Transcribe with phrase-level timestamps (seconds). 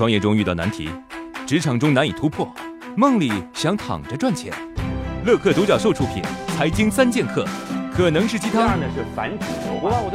[0.00, 0.88] 创业中遇到难题，
[1.46, 2.50] 职场中难以突破，
[2.96, 4.50] 梦里想躺着赚钱。
[5.26, 6.22] 乐客独角兽出品
[6.56, 7.44] 《财经三剑客》，
[7.94, 9.44] 可能是鸡汤，呢是反指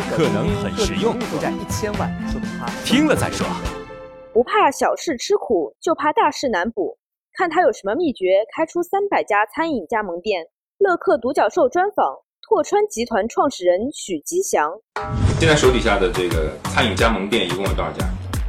[0.10, 3.46] 可能很实用，负债一千万，说他听了再说。
[4.34, 6.98] 不怕小事吃苦，就怕大事难补。
[7.34, 10.48] 看他有什么秘诀，开出三百家餐饮加盟店。
[10.80, 12.08] 乐客独角兽专访
[12.42, 14.72] 拓川集团创始人许吉祥。
[15.40, 18.04] 现在手底下的这个餐饮加盟店一共有多少家？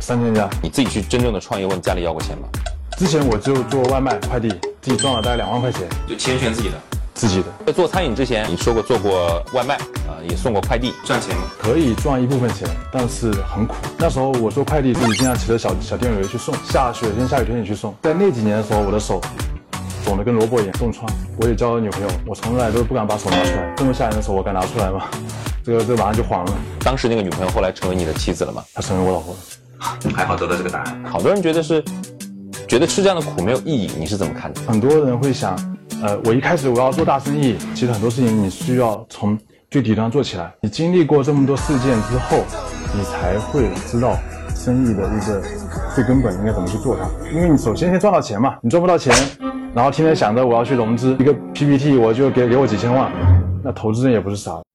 [0.07, 0.49] 三千家。
[0.63, 2.47] 你自己去真正的创业，问家里要过钱吗？
[2.97, 4.49] 之前我就做外卖快递，
[4.81, 6.75] 自己赚了大概两万块钱，就钱全自己的，
[7.13, 7.47] 自己的。
[7.67, 9.75] 在做餐饮之前，你说过做过外卖
[10.07, 11.43] 啊，也送过快递，赚钱吗？
[11.59, 13.75] 可以赚一部分钱，但是很苦。
[13.99, 17.93] 那时候我做快递，自己经常骑着小小电驴去送，下雪天下雨天也去送。
[18.03, 19.21] 在那几年的时候，我的手
[20.05, 21.05] 肿得跟萝卜一样，冻疮。
[21.41, 25.09] 我也交了女朋友，我从来都不敢把手拿出来，这么吓人的手我敢拿出来吗？
[25.65, 26.53] 这个这个马上就黄了。
[26.79, 28.63] 当时那个女朋友后来成为你的妻子了吗？
[28.73, 29.41] 她成为我老婆了。
[30.15, 31.05] 还好得到这个答案。
[31.05, 31.83] 好多人觉得是，
[32.69, 34.61] 觉得吃这样的苦没有意义，你是怎么看的？
[34.63, 35.57] 很多人会想，
[36.03, 39.39] 呃，我一开始我要做大生意，其实很多事情你需要从
[39.71, 40.53] 最底端做起来。
[40.61, 42.45] 你经历过这么多事件之后，
[42.95, 44.17] 你才会知道
[44.55, 45.43] 生意的一个
[45.95, 47.09] 最根本应该怎么去做它。
[47.33, 49.15] 因为你首先先赚到钱嘛，你赚不到钱，
[49.75, 53.13] 然后天天想着我要去融资，一个 PPT 我就给给我几千万，
[53.63, 54.66] 那投资人也不是傻。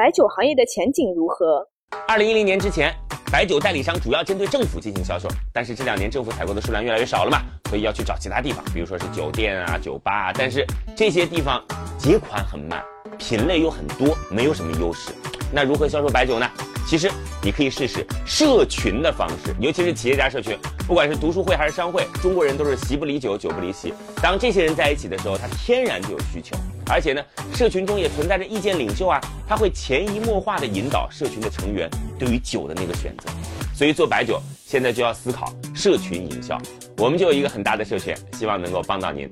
[0.00, 1.62] 白酒行业的前景如何？
[2.08, 2.90] 二零一零年之前，
[3.30, 10.64] 白酒代理商主要针对政府进行销售，但是这两年政府采购的数量越来越少了嘛，所以要去找其他地方，比如说是酒店啊、酒吧啊，但是
[10.96, 11.62] 这些地方
[11.98, 12.82] 结款很慢，
[13.18, 15.12] 品类又很多，没有什么优势。
[15.52, 16.48] 那如何销售白酒呢？
[16.90, 17.08] 其实
[17.40, 23.94] 你可以试试社群的方式，尤其是企业家社群，不管是读书会还是商会，中国人都是席不离酒，酒不离席。
[24.20, 26.56] 当这些人在一起的时候，他天然就有需求，
[26.90, 27.22] 而且呢，
[27.54, 33.30] 社群中也存在着意见领袖啊，他会潜移默化的引导社群的成员对于酒的那个选择。
[33.72, 36.60] 所以做白酒现在就要思考社群营销，
[36.98, 39.30] 我们就有一个很大的社群，希望能够帮到您。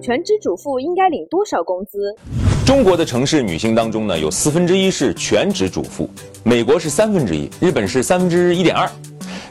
[0.00, 1.98] 全职主妇应该领多少工资？
[2.72, 6.08] 中国的城市女性当中呢，有四分之一是全职主妇，
[6.42, 8.90] 美国是三分之一，日本是三分之一点二。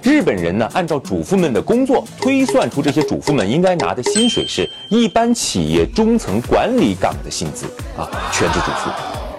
[0.02, 8.90] 日本人呢，按照主妇们的工作推算出这些主妇们应该拿的薪水是一般企业中层管理岗的薪资啊，全职主妇。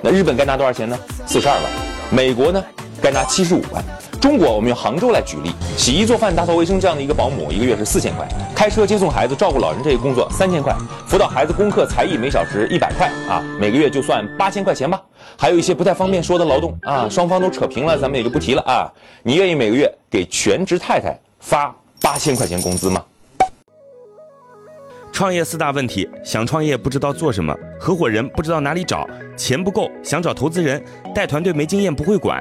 [0.01, 0.97] 那日本该拿多少钱呢？
[1.27, 1.65] 四十二万。
[2.09, 2.65] 美国呢，
[3.03, 3.85] 该拿七十五万。
[4.23, 8.25] 中国，我们用杭州来举例，洗衣做饭、打扫卫生这样的一个保姆，一个月是四千块；
[8.55, 10.73] 开车接送孩子、照顾老人这些工作三千块；
[11.09, 15.03] 辅导孩子功课、才艺每小时一百块啊，每个月就算八千块钱吧。
[15.37, 18.87] 还有一些不太方便说的劳动啊，双方都扯平了，咱们也就不提了啊。
[19.25, 23.03] 你愿意每个月给全职太太发八千块钱工资吗？
[25.13, 29.05] 创业四大问题：想创业不知道做什么，合伙人不知道哪里找，
[29.37, 30.81] 钱不够想找投资人，
[31.13, 32.41] 带团队没经验不会管。